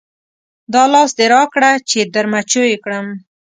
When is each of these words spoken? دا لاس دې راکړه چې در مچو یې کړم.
دا 0.73 0.83
لاس 0.93 1.09
دې 1.17 1.25
راکړه 1.35 1.71
چې 1.89 1.99
در 2.13 2.25
مچو 2.31 2.61
یې 2.71 2.77
کړم. 2.83 3.07